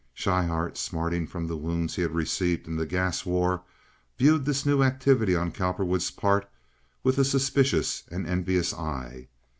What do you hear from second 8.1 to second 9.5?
envious eye.